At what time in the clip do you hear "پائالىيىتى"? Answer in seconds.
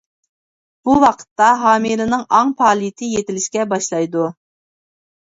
2.61-3.09